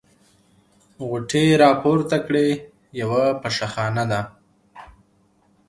غوټې 1.07 1.41
يې 1.49 1.55
راپورته 1.63 2.17
کړې: 2.27 2.47
یوه 3.01 3.23
پشه 3.41 3.67
خانه 3.73 4.03
ده. 4.11 4.21